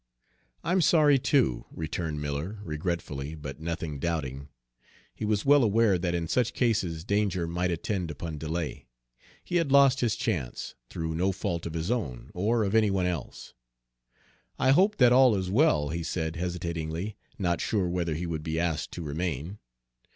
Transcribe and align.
"I'm 0.63 0.81
sorry 0.81 1.19
too," 1.19 1.65
returned 1.69 2.21
Miller, 2.23 2.57
regretfully, 2.63 3.35
but 3.35 3.59
nothing 3.59 3.99
doubting. 3.99 4.49
He 5.13 5.25
was 5.25 5.45
well 5.45 5.63
aware 5.63 5.99
that 5.99 6.15
in 6.15 6.27
such 6.27 6.55
cases 6.55 7.03
danger 7.03 7.45
might 7.47 7.69
attend 7.69 8.09
upon 8.09 8.39
delay. 8.39 8.87
He 9.43 9.57
had 9.57 9.71
lost 9.71 9.99
his 9.99 10.15
chance, 10.15 10.73
through 10.89 11.13
no 11.13 11.31
fault 11.31 11.67
of 11.67 11.75
his 11.75 11.91
own 11.91 12.31
or 12.33 12.63
of 12.63 12.73
any 12.73 12.89
one 12.89 13.05
else. 13.05 13.53
"I 14.57 14.71
hope 14.71 14.97
that 14.97 15.13
all 15.13 15.35
is 15.35 15.51
well?" 15.51 15.89
he 15.89 16.01
said, 16.01 16.35
hesitatingly, 16.35 17.15
not 17.37 17.61
sure 17.61 17.87
whether 17.87 18.15
he 18.15 18.25
would 18.25 18.41
be 18.41 18.59
asked 18.59 18.91
to 18.93 19.03
remain. 19.03 19.59